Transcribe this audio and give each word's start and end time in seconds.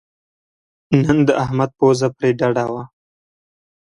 نن 1.03 1.17
د 1.27 1.29
احمد 1.43 1.69
پوزه 1.79 2.07
پرې 2.17 2.29
ډډه 2.39 2.65
وه. 2.71 2.83